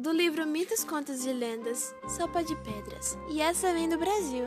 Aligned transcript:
do 0.00 0.12
livro 0.12 0.46
Mitos, 0.46 0.82
Contos 0.82 1.26
e 1.26 1.32
Lendas, 1.32 1.94
Sopa 2.08 2.42
de 2.42 2.56
Pedras. 2.56 3.18
E 3.28 3.38
essa 3.42 3.70
vem 3.74 3.86
do 3.86 3.98
Brasil. 3.98 4.46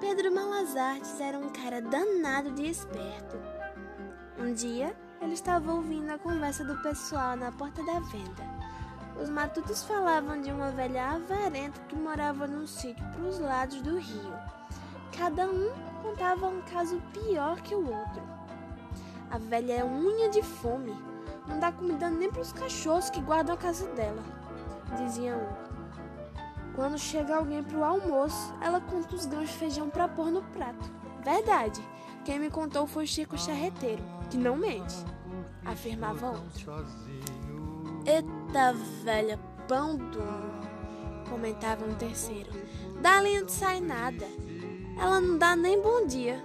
Pedro 0.00 0.34
Malazartes 0.34 1.20
era 1.20 1.38
um 1.38 1.48
cara 1.50 1.80
danado 1.80 2.50
de 2.50 2.66
esperto. 2.66 3.36
Um 4.36 4.52
dia, 4.52 4.96
ele 5.20 5.34
estava 5.34 5.72
ouvindo 5.72 6.10
a 6.10 6.18
conversa 6.18 6.64
do 6.64 6.76
pessoal 6.82 7.36
na 7.36 7.52
porta 7.52 7.84
da 7.84 8.00
venda. 8.00 8.42
Os 9.22 9.30
matutos 9.30 9.84
falavam 9.84 10.40
de 10.40 10.50
uma 10.50 10.72
velha 10.72 11.10
avarenta 11.12 11.80
que 11.82 11.94
morava 11.94 12.48
num 12.48 12.66
sítio 12.66 13.06
para 13.12 13.22
os 13.22 13.38
lados 13.38 13.80
do 13.80 13.96
rio. 13.96 14.34
Cada 15.16 15.46
um 15.46 15.70
contava 16.02 16.48
um 16.48 16.62
caso 16.62 17.00
pior 17.12 17.60
que 17.62 17.76
o 17.76 17.88
outro. 17.88 18.22
A 19.30 19.38
velha 19.38 19.74
é 19.74 19.84
unha 19.84 20.30
de 20.30 20.42
fome 20.42 21.15
não 21.48 21.58
dá 21.58 21.72
comida 21.72 22.10
nem 22.10 22.30
para 22.30 22.42
os 22.42 22.52
cachorros 22.52 23.10
que 23.10 23.20
guardam 23.20 23.54
a 23.54 23.58
casa 23.58 23.86
dela, 23.88 24.22
dizia 24.96 25.36
um. 25.36 25.66
Quando 26.74 26.98
chega 26.98 27.36
alguém 27.36 27.62
para 27.62 27.78
o 27.78 27.84
almoço, 27.84 28.54
ela 28.60 28.80
conta 28.80 29.14
os 29.14 29.24
grãos 29.24 29.48
de 29.48 29.56
feijão 29.56 29.88
para 29.88 30.06
pôr 30.06 30.30
no 30.30 30.42
prato. 30.42 30.90
Verdade. 31.24 31.82
Quem 32.24 32.40
me 32.40 32.50
contou 32.50 32.86
foi 32.86 33.04
o 33.04 33.06
Chico 33.06 33.38
Charreteiro, 33.38 34.02
que 34.28 34.36
não 34.36 34.56
mente, 34.56 34.96
afirmava 35.64 36.30
outro. 36.30 36.84
Eita 38.04 38.72
velha, 39.04 39.38
pão 39.68 39.96
duro, 39.96 40.50
comentava 41.30 41.84
um 41.84 41.94
terceiro. 41.94 42.50
Dali 43.00 43.40
não 43.40 43.48
sai 43.48 43.80
nada. 43.80 44.26
Ela 45.00 45.20
não 45.20 45.38
dá 45.38 45.54
nem 45.54 45.80
bom 45.80 46.06
dia. 46.06 46.42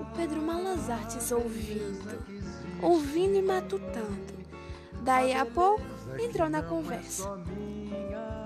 O 0.00 0.14
Pedro 0.14 0.42
Malazartes 0.42 1.32
ouvindo 1.32 2.43
ouvindo 2.82 3.36
e 3.36 3.42
matutando. 3.42 4.34
Daí 5.02 5.34
a 5.34 5.44
pouco 5.44 5.82
entrou 6.18 6.48
na 6.48 6.62
conversa. 6.62 7.28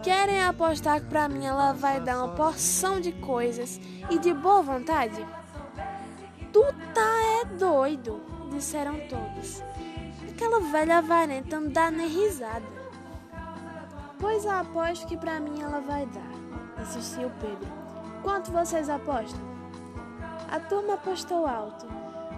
Querem 0.03 0.43
apostar 0.43 1.01
que 1.01 1.07
pra 1.07 1.29
mim 1.29 1.45
ela 1.45 1.73
vai 1.73 2.01
dar 2.01 2.25
uma 2.25 2.35
porção 2.35 3.01
de 3.01 3.13
coisas 3.13 3.81
e 4.11 4.19
de 4.19 4.33
boa 4.33 4.63
vontade? 4.63 5.25
Tu 6.53 6.63
tá 6.95 7.43
é 7.43 7.45
doido, 7.45 8.21
disseram 8.51 8.99
todos. 9.09 9.63
Aquela 10.29 10.61
velha 10.61 10.99
avarenta 10.99 11.61
não 11.61 11.69
dá 11.69 11.91
nem 11.91 12.09
risada. 12.09 12.67
Pois 14.19 14.47
aposto 14.47 15.07
que 15.07 15.17
pra 15.17 15.39
mim 15.39 15.61
ela 15.61 15.81
vai 15.81 16.07
dar, 16.07 16.83
insistiu 16.83 17.31
Pedro. 17.41 17.69
Quanto 18.23 18.51
vocês 18.51 18.89
apostam? 18.89 19.41
A 20.51 20.59
turma 20.59 20.95
apostou 20.95 21.47
alto, 21.47 21.87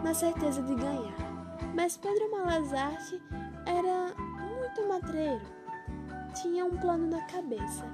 na 0.03 0.13
certeza 0.13 0.63
de 0.63 0.75
ganhar. 0.75 1.30
Mas 1.75 1.97
Pedro 1.97 2.31
Malazarte 2.31 3.21
era 3.67 4.15
muito 4.17 4.89
matreiro. 4.89 5.43
Tinha 6.41 6.65
um 6.65 6.77
plano 6.77 7.07
na 7.07 7.21
cabeça. 7.27 7.85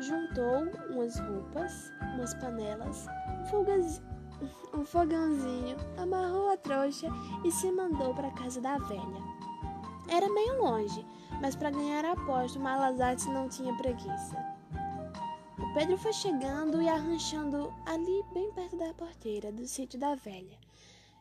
Juntou 0.00 0.68
umas 0.90 1.18
roupas, 1.18 1.92
umas 2.14 2.34
panelas, 2.34 3.06
um, 3.52 4.78
um 4.80 4.84
fogãozinho, 4.84 5.76
amarrou 5.96 6.50
a 6.50 6.56
trouxa 6.56 7.08
e 7.44 7.50
se 7.50 7.70
mandou 7.70 8.14
para 8.14 8.28
a 8.28 8.34
casa 8.34 8.60
da 8.60 8.78
velha. 8.78 9.22
Era 10.08 10.28
meio 10.28 10.62
longe, 10.62 11.06
mas 11.40 11.56
para 11.56 11.70
ganhar 11.70 12.04
a 12.04 12.12
aposta, 12.12 12.58
Malazarte 12.58 13.28
não 13.28 13.48
tinha 13.48 13.74
preguiça. 13.76 14.36
O 15.58 15.74
Pedro 15.74 15.96
foi 15.96 16.12
chegando 16.12 16.82
e 16.82 16.88
arranchando 16.88 17.72
ali 17.86 18.22
bem 18.32 18.52
perto 18.52 18.76
da 18.76 18.92
porteira 18.94 19.50
do 19.50 19.66
sítio 19.66 19.98
da 19.98 20.14
velha. 20.14 20.63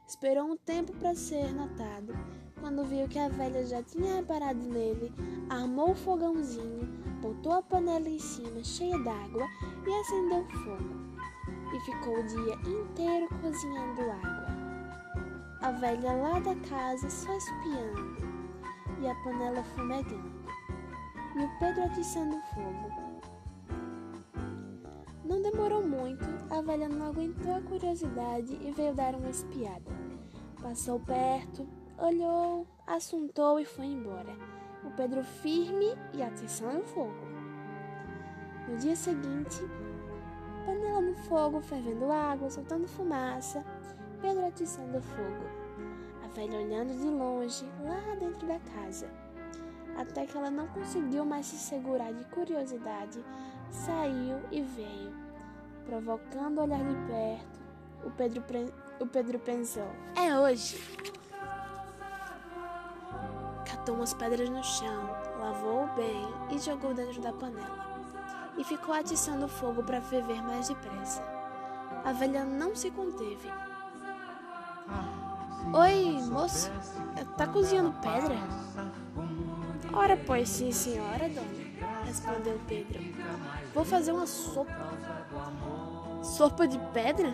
Esperou 0.08 0.46
um 0.46 0.58
tempo 0.58 0.94
para 0.98 1.16
ser 1.16 1.54
notado. 1.54 2.14
Quando 2.60 2.86
viu 2.86 3.08
que 3.08 3.20
a 3.20 3.30
velha 3.30 3.66
já 3.66 3.82
tinha 3.82 4.18
reparado 4.18 4.60
nele, 4.60 5.12
armou 5.50 5.92
o 5.92 5.96
fogãozinho, 5.96 6.86
botou 7.22 7.54
a 7.54 7.62
panela 7.62 8.08
em 8.10 8.20
cima 8.20 8.64
cheia 8.64 8.98
d'água 9.00 9.48
e 9.86 9.94
acendeu 10.02 10.46
fogo. 10.64 11.04
E 11.74 11.80
ficou 11.82 12.20
o 12.20 12.28
dia 12.28 12.56
inteiro 12.70 13.28
cozinhando 13.42 14.02
água. 14.02 14.44
A 15.62 15.72
velha 15.72 16.14
lá 16.14 16.40
da 16.40 16.56
casa 16.68 17.10
só 17.10 17.34
espiando 17.36 18.18
e 19.02 19.08
a 19.08 19.16
panela 19.24 19.64
fumegando. 19.64 20.44
E 21.36 21.44
o 21.44 21.60
Pedro 21.60 21.84
atiçando 21.84 22.40
fogo. 22.54 23.04
Não 25.26 25.42
demorou 25.42 25.82
muito, 25.82 26.26
a 26.50 26.62
velha 26.62 26.90
não 26.90 27.08
aguentou 27.08 27.56
a 27.56 27.62
curiosidade 27.62 28.60
e 28.62 28.72
veio 28.72 28.94
dar 28.94 29.16
uma 29.16 29.30
espiada. 29.30 29.93
Passou 30.64 30.98
perto, 30.98 31.68
olhou, 31.98 32.66
assuntou 32.88 33.60
e 33.60 33.66
foi 33.66 33.86
embora. 33.86 34.34
O 34.86 34.92
Pedro 34.92 35.22
firme 35.22 35.88
e 36.14 36.24
atiçando 36.24 36.82
fogo. 36.86 37.28
No 38.70 38.78
dia 38.78 38.96
seguinte, 38.96 39.62
panela 40.66 41.02
no 41.02 41.14
fogo, 41.16 41.60
fervendo 41.60 42.10
água, 42.10 42.50
soltando 42.50 42.88
fumaça, 42.88 43.64
Pedro 44.22 44.48
atiçando 44.48 45.02
fogo. 45.02 45.46
A 46.24 46.28
velha 46.30 46.58
olhando 46.58 46.98
de 46.98 47.10
longe, 47.10 47.66
lá 47.84 48.16
dentro 48.16 48.48
da 48.48 48.58
casa. 48.60 49.12
Até 49.98 50.26
que 50.26 50.38
ela 50.38 50.50
não 50.50 50.68
conseguiu 50.68 51.26
mais 51.26 51.46
se 51.46 51.58
segurar 51.58 52.14
de 52.14 52.24
curiosidade, 52.30 53.24
saiu 53.70 54.40
e 54.50 54.62
veio, 54.62 55.14
provocando 55.86 56.60
o 56.60 56.62
olhar 56.62 56.80
de 56.80 56.96
perto. 57.06 57.63
O 58.06 58.12
Pedro, 58.12 58.44
o 59.00 59.06
Pedro 59.06 59.40
pensou: 59.40 59.88
É 60.16 60.38
hoje. 60.38 60.82
Catou 63.66 63.96
umas 63.96 64.14
pedras 64.14 64.50
no 64.50 64.64
chão, 64.64 65.10
lavou 65.40 65.88
bem 65.96 66.28
e 66.52 66.60
jogou 66.60 66.94
dentro 66.94 67.22
da 67.22 67.34
panela. 67.34 67.94
E 68.58 68.64
ficou 68.64 68.94
atiçando 68.94 69.46
o 69.46 69.50
fogo 69.50 69.84
para 69.84 70.02
ferver 70.02 70.42
mais 70.42 70.68
depressa. 70.68 71.24
A 72.06 72.12
velha 72.12 72.44
não 72.44 72.76
se 72.76 72.92
conteve. 72.92 73.52
Oi, 75.74 76.22
moço, 76.30 76.70
tá 77.38 77.48
cozinhando 77.48 77.94
pedra? 78.02 78.36
Ora, 79.94 80.18
pois 80.18 80.50
sim, 80.50 80.72
senhora, 80.72 81.30
dona 81.30 81.64
respondeu 82.14 82.60
Pedro. 82.68 83.02
Vou 83.74 83.84
fazer 83.84 84.12
uma 84.12 84.28
sopa. 84.28 84.72
Sopa 86.24 86.68
de 86.68 86.78
pedra? 86.94 87.34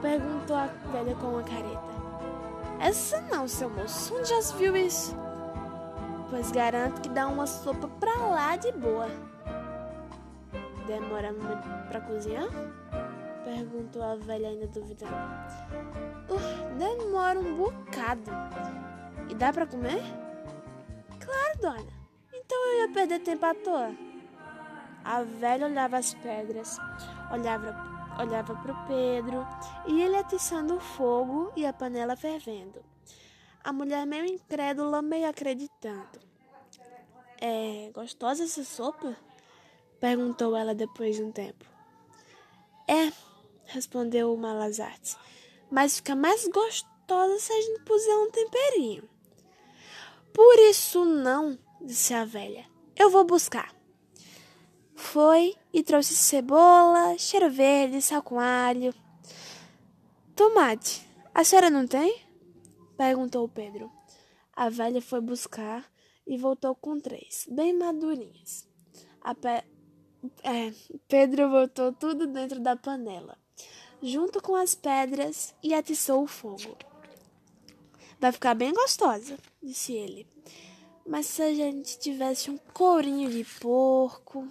Perguntou 0.00 0.56
a 0.56 0.66
velha 0.92 1.14
com 1.16 1.28
uma 1.28 1.42
careta. 1.42 1.94
Essa 2.80 3.20
não, 3.22 3.48
seu 3.48 3.70
moço. 3.70 4.14
Onde 4.14 4.28
já 4.28 4.42
se 4.42 4.54
viu 4.56 4.76
isso? 4.76 5.16
Pois 6.30 6.50
garanto 6.50 7.00
que 7.00 7.08
dá 7.08 7.26
uma 7.26 7.46
sopa 7.46 7.88
pra 8.00 8.16
lá 8.16 8.56
de 8.56 8.72
boa. 8.72 9.08
Demora 10.86 11.32
muito 11.32 11.88
pra 11.88 12.00
cozinhar? 12.00 12.48
Perguntou 13.44 14.02
a 14.02 14.16
velha 14.16 14.48
ainda 14.48 14.66
duvidando. 14.66 15.14
Uh, 16.28 16.78
demora 16.78 17.38
um 17.38 17.56
bocado. 17.56 18.30
E 19.28 19.34
dá 19.34 19.52
pra 19.52 19.66
comer? 19.66 20.02
Claro, 21.20 21.58
dona. 21.60 21.92
Então 22.32 22.66
eu 22.66 22.80
ia 22.80 22.92
perder 22.92 23.20
tempo 23.20 23.46
à 23.46 23.54
toa. 23.54 23.92
A 25.04 25.22
velha 25.22 25.66
olhava 25.66 25.98
as 25.98 26.14
pedras, 26.14 26.78
olhava, 27.30 27.76
olhava 28.18 28.54
para 28.54 28.72
o 28.72 28.86
Pedro 28.86 29.46
e 29.86 30.02
ele 30.02 30.16
atiçando 30.16 30.76
o 30.76 30.80
fogo 30.80 31.52
e 31.56 31.66
a 31.66 31.72
panela 31.72 32.16
fervendo. 32.16 32.84
A 33.62 33.72
mulher 33.72 34.06
meio 34.06 34.26
incrédula, 34.26 35.00
meio 35.02 35.28
acreditando. 35.28 36.20
É 37.40 37.90
gostosa 37.92 38.44
essa 38.44 38.64
sopa? 38.64 39.16
Perguntou 40.00 40.56
ela 40.56 40.74
depois 40.74 41.16
de 41.16 41.22
um 41.22 41.32
tempo. 41.32 41.64
É, 42.86 43.12
respondeu 43.64 44.32
o 44.32 44.36
Malazarte, 44.36 45.16
mas 45.70 45.96
fica 45.96 46.14
mais 46.14 46.46
gostosa 46.46 47.38
se 47.38 47.52
a 47.52 47.60
gente 47.60 47.82
puser 47.84 48.16
um 48.16 48.30
temperinho. 48.30 49.08
Por 50.32 50.58
isso 50.58 51.04
não, 51.04 51.58
disse 51.80 52.12
a 52.12 52.24
velha. 52.24 52.66
Eu 52.96 53.08
vou 53.08 53.24
buscar. 53.24 53.74
Foi 55.14 55.54
e 55.72 55.80
trouxe 55.80 56.12
cebola, 56.12 57.16
cheiro 57.16 57.48
verde, 57.48 58.02
sal 58.02 58.20
com 58.20 58.40
alho. 58.40 58.92
Tomate, 60.34 61.06
a 61.32 61.44
senhora 61.44 61.70
não 61.70 61.86
tem? 61.86 62.20
perguntou 62.96 63.48
Pedro. 63.48 63.92
A 64.52 64.68
velha 64.68 65.00
foi 65.00 65.20
buscar 65.20 65.88
e 66.26 66.36
voltou 66.36 66.74
com 66.74 66.98
três, 66.98 67.46
bem 67.48 67.72
madurinhas. 67.72 68.66
Pe... 69.40 69.64
É, 70.42 70.72
Pedro 71.06 71.48
botou 71.48 71.92
tudo 71.92 72.26
dentro 72.26 72.58
da 72.58 72.74
panela, 72.74 73.38
junto 74.02 74.42
com 74.42 74.56
as 74.56 74.74
pedras, 74.74 75.54
e 75.62 75.74
atiçou 75.74 76.24
o 76.24 76.26
fogo. 76.26 76.76
Vai 78.18 78.32
ficar 78.32 78.54
bem 78.54 78.74
gostosa, 78.74 79.38
disse 79.62 79.92
ele. 79.92 80.26
Mas 81.06 81.26
se 81.26 81.40
a 81.40 81.54
gente 81.54 82.00
tivesse 82.00 82.50
um 82.50 82.58
corinho 82.72 83.30
de 83.30 83.44
porco. 83.60 84.48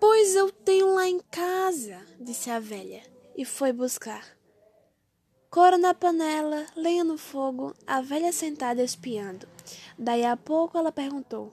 Pois 0.00 0.36
eu 0.36 0.52
tenho 0.52 0.94
lá 0.94 1.08
em 1.08 1.18
casa, 1.18 2.00
disse 2.20 2.50
a 2.50 2.60
velha, 2.60 3.02
e 3.36 3.44
foi 3.44 3.72
buscar. 3.72 4.24
Couro 5.50 5.76
na 5.76 5.92
panela, 5.92 6.66
lenha 6.76 7.02
no 7.02 7.18
fogo, 7.18 7.74
a 7.86 8.00
velha 8.00 8.32
sentada 8.32 8.82
espiando. 8.82 9.48
Daí 9.98 10.24
a 10.24 10.36
pouco 10.36 10.78
ela 10.78 10.92
perguntou: 10.92 11.52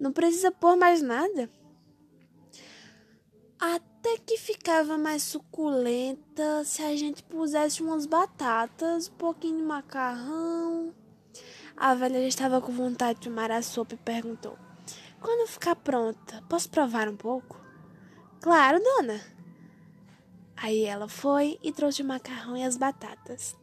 Não 0.00 0.10
precisa 0.10 0.50
pôr 0.50 0.76
mais 0.76 1.00
nada? 1.00 1.48
Até 3.60 4.18
que 4.18 4.36
ficava 4.36 4.98
mais 4.98 5.22
suculenta 5.22 6.64
se 6.64 6.82
a 6.82 6.96
gente 6.96 7.22
pusesse 7.22 7.82
umas 7.82 8.04
batatas, 8.04 9.08
um 9.08 9.12
pouquinho 9.12 9.58
de 9.58 9.62
macarrão. 9.62 10.92
A 11.76 11.94
velha 11.94 12.20
já 12.20 12.28
estava 12.28 12.60
com 12.60 12.72
vontade 12.72 13.20
de 13.20 13.28
tomar 13.28 13.50
a 13.50 13.62
sopa 13.62 13.94
e 13.94 13.98
perguntou: 13.98 14.58
Quando 15.24 15.48
ficar 15.48 15.74
pronta, 15.74 16.42
posso 16.50 16.68
provar 16.68 17.08
um 17.08 17.16
pouco? 17.16 17.58
Claro, 18.42 18.78
dona. 18.78 19.18
Aí 20.54 20.84
ela 20.84 21.08
foi 21.08 21.58
e 21.62 21.72
trouxe 21.72 22.02
o 22.02 22.04
macarrão 22.04 22.54
e 22.54 22.62
as 22.62 22.76
batatas. 22.76 23.56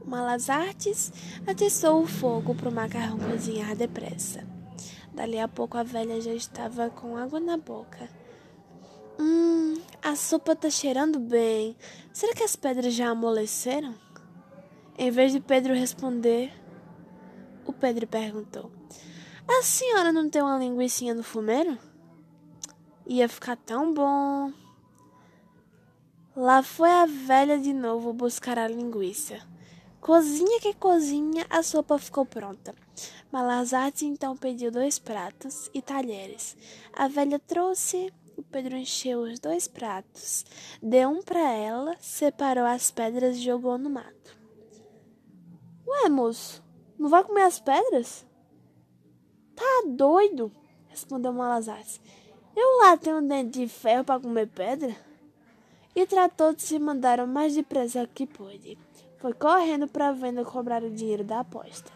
O 0.00 0.08
Malazartes 0.08 1.12
atiçou 1.46 2.00
o 2.00 2.06
fogo 2.06 2.54
para 2.54 2.70
o 2.70 2.72
macarrão 2.72 3.18
cozinhar 3.18 3.76
depressa. 3.76 4.42
Dali 5.12 5.38
a 5.38 5.46
pouco 5.46 5.76
a 5.76 5.82
velha 5.82 6.18
já 6.18 6.32
estava 6.32 6.88
com 6.88 7.18
água 7.18 7.38
na 7.38 7.58
boca. 7.58 8.08
Hum, 9.20 9.74
a 10.02 10.16
sopa 10.16 10.56
tá 10.56 10.70
cheirando 10.70 11.18
bem. 11.18 11.76
Será 12.10 12.32
que 12.32 12.42
as 12.42 12.56
pedras 12.56 12.94
já 12.94 13.10
amoleceram? 13.10 13.94
Em 14.96 15.10
vez 15.10 15.32
de 15.32 15.40
Pedro 15.40 15.74
responder, 15.74 16.50
o 17.66 17.72
Pedro 17.74 18.06
perguntou: 18.06 18.72
A 19.48 19.62
senhora 19.62 20.12
não 20.12 20.28
tem 20.28 20.42
uma 20.42 20.58
linguiça 20.58 21.14
no 21.14 21.22
fumeiro? 21.22 21.78
Ia 23.06 23.28
ficar 23.28 23.56
tão 23.56 23.94
bom. 23.94 24.52
Lá 26.34 26.62
foi 26.62 26.90
a 26.90 27.06
velha 27.06 27.56
de 27.58 27.72
novo 27.72 28.12
buscar 28.12 28.58
a 28.58 28.66
linguiça. 28.66 29.40
Cozinha 30.00 30.60
que 30.60 30.74
cozinha, 30.74 31.46
a 31.48 31.62
sopa 31.62 31.96
ficou 31.96 32.26
pronta. 32.26 32.74
Malazarte 33.30 34.04
então 34.04 34.36
pediu 34.36 34.70
dois 34.70 34.98
pratos 34.98 35.70
e 35.72 35.80
talheres. 35.80 36.56
A 36.92 37.06
velha 37.06 37.38
trouxe, 37.38 38.12
o 38.36 38.42
Pedro 38.42 38.76
encheu 38.76 39.20
os 39.20 39.38
dois 39.38 39.68
pratos, 39.68 40.44
deu 40.82 41.08
um 41.08 41.22
para 41.22 41.52
ela, 41.52 41.96
separou 42.00 42.64
as 42.64 42.90
pedras 42.90 43.36
e 43.36 43.44
jogou 43.44 43.78
no 43.78 43.88
mato. 43.88 44.36
Ué, 45.86 46.08
moço, 46.08 46.62
não 46.98 47.08
vai 47.08 47.22
comer 47.24 47.42
as 47.42 47.60
pedras? 47.60 48.26
Tá 49.56 49.82
doido? 49.88 50.52
respondeu 50.88 51.32
Malazarte. 51.32 52.00
Eu 52.54 52.78
lá 52.78 52.96
tenho 52.96 53.18
um 53.18 53.26
dente 53.26 53.58
de 53.58 53.68
ferro 53.68 54.04
para 54.04 54.20
comer 54.20 54.46
pedra? 54.46 54.94
e 55.96 56.06
tratou 56.06 56.52
de 56.52 56.62
se 56.62 56.78
mandar 56.78 57.20
o 57.20 57.26
mais 57.26 57.54
depressa 57.54 58.06
que 58.06 58.26
pôde. 58.26 58.76
Foi 59.16 59.32
correndo 59.32 59.88
para 59.88 60.08
a 60.08 60.12
venda 60.12 60.44
cobrar 60.44 60.82
o 60.82 60.90
dinheiro 60.90 61.24
da 61.24 61.40
aposta. 61.40 61.90